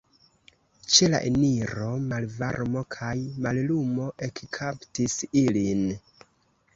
[0.93, 3.11] Ĉe la eniro malvarmo kaj
[3.47, 5.85] mallumo ekkaptis ilin.